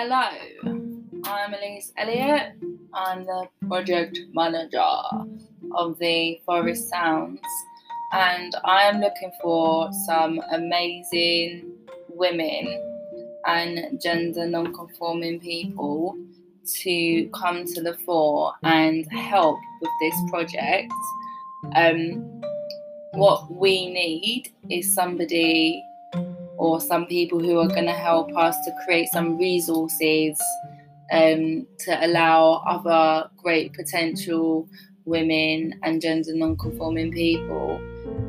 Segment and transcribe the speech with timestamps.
[0.00, 0.28] Hello,
[1.24, 2.52] I'm Ellese Elliott.
[2.94, 4.92] I'm the project manager
[5.74, 7.40] of the Forest Sounds,
[8.12, 11.72] and I am looking for some amazing
[12.10, 12.80] women
[13.44, 16.16] and gender non conforming people
[16.82, 20.92] to come to the fore and help with this project.
[21.74, 22.40] Um,
[23.14, 25.82] what we need is somebody
[26.58, 30.38] or some people who are going to help us to create some resources
[31.12, 34.68] um, to allow other great potential
[35.04, 37.80] women and gender non-conforming people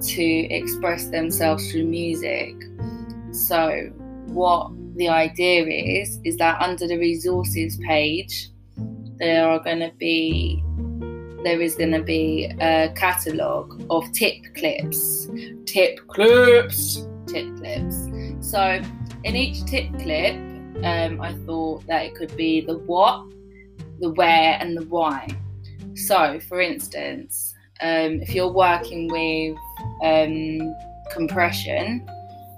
[0.00, 2.54] to express themselves through music.
[3.32, 3.92] So,
[4.26, 8.48] what the idea is is that under the resources page,
[9.18, 10.62] there are going to be
[11.44, 15.28] there is going to be a catalogue of tip clips,
[15.66, 18.13] tip clips, tip clips.
[18.40, 18.80] So
[19.24, 20.36] in each tip clip,
[20.84, 23.24] um, I thought that it could be the what,
[24.00, 25.28] the where, and the why.
[25.94, 29.56] So, for instance, um, if you're working with
[30.02, 30.74] um,
[31.10, 32.08] compression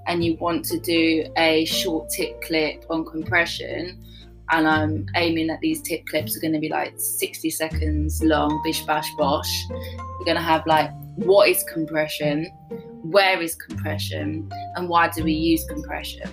[0.07, 4.03] and you want to do a short tip clip on compression,
[4.51, 8.61] and I'm aiming that these tip clips are going to be like 60 seconds long,
[8.65, 9.67] bish bash bosh.
[9.71, 12.47] You're going to have like what is compression,
[13.03, 16.29] where is compression, and why do we use compression?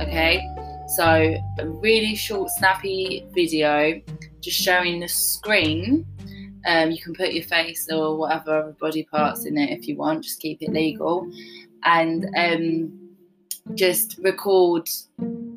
[0.00, 0.42] Okay,
[0.96, 4.00] so a really short, snappy video
[4.40, 6.06] just showing the screen.
[6.66, 9.96] Um, you can put your face or whatever other body parts in it if you
[9.96, 11.28] want, just keep it legal,
[11.84, 12.98] and um,
[13.74, 14.88] just record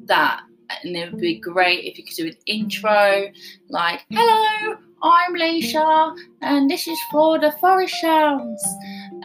[0.05, 0.41] that
[0.83, 3.27] and it would be great if you could do an intro
[3.69, 8.63] like, Hello, I'm Leisha, and this is for the Forest Sounds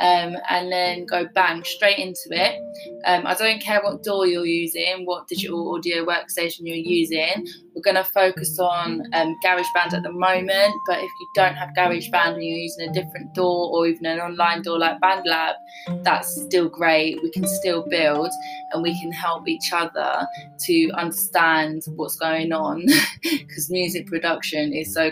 [0.00, 2.58] um, and then go bang straight into it.
[3.04, 7.46] Um, I don't care what DAW you're using, what digital audio workstation you're using.
[7.74, 11.70] We're going to focus on um, GarageBand at the moment, but if you don't have
[11.76, 15.54] GarageBand and you're using a different DAW or even an online DAW like BandLab,
[16.02, 17.22] that's still great.
[17.22, 18.31] We can still build
[18.72, 20.26] and we can help each other
[20.60, 22.87] to understand what's going on
[23.22, 25.10] because music production is so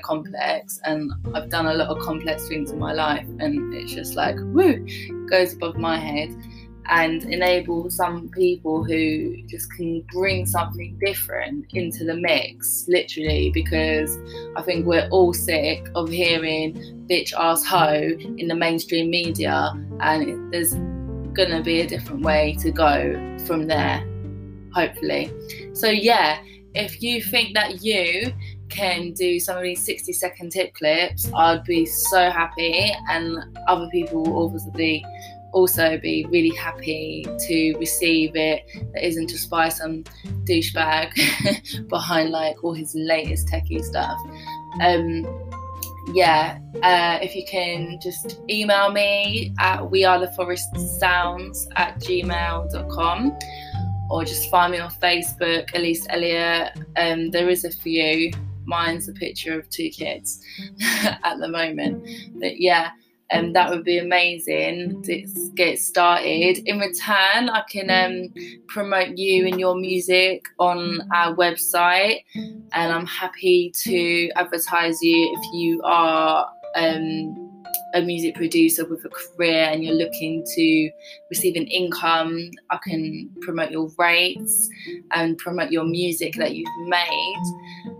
[0.58, 4.14] complex and I've done a lot of complex things in my life and it's just
[4.14, 4.86] like, woo,
[5.28, 6.34] goes above my head
[6.90, 14.16] and enable some people who just can bring something different into the mix, literally, because
[14.56, 19.70] I think we're all sick of hearing bitch ass hoe in the mainstream media,
[20.00, 20.72] and there's
[21.34, 24.02] gonna be a different way to go from there,
[24.72, 25.30] hopefully.
[25.74, 26.38] So, yeah,
[26.74, 28.32] if you think that you
[28.68, 33.88] can do some of these 60 second tip clips, I'd be so happy, and other
[33.90, 35.04] people will obviously
[35.52, 40.04] also be really happy to receive it that isn't just by some
[40.44, 44.18] douchebag behind like all his latest techie stuff.
[44.80, 45.26] Um,
[46.14, 50.68] yeah, uh, if you can just email me at we are the forest
[50.98, 53.38] sounds at gmail.com
[54.10, 56.72] or just find me on Facebook, Ellese Elliott.
[56.96, 58.32] Um, there is a few
[58.68, 60.40] mine's a picture of two kids
[61.02, 62.06] at the moment.
[62.38, 62.90] But yeah,
[63.32, 66.58] um, that would be amazing to get started.
[66.66, 68.32] In return, I can um,
[68.68, 75.54] promote you and your music on our website, and I'm happy to advertise you if
[75.54, 76.48] you are.
[76.76, 77.44] Um,
[77.94, 80.90] a music producer with a career and you're looking to
[81.30, 84.68] receive an income, I can promote your rates
[85.12, 87.97] and promote your music that you've made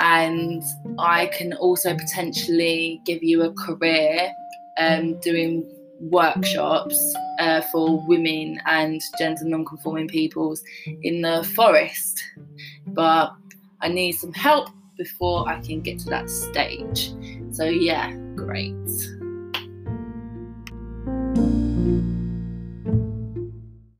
[0.00, 0.62] and
[0.98, 4.32] I can also potentially give you a career
[4.78, 5.68] um, doing
[6.00, 10.62] workshops uh, for women and gender non-conforming peoples
[11.02, 12.22] in the forest.
[12.86, 13.34] But
[13.80, 17.12] I need some help before I can get to that stage.
[17.52, 18.74] So yeah great